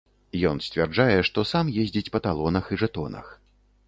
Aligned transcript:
Ён 0.51 0.59
сцвярджае, 0.67 1.17
што 1.29 1.43
сам 1.51 1.69
ездзіць 1.83 2.11
па 2.15 2.21
талонах 2.27 2.73
і 2.73 2.81
жэтонах. 2.85 3.29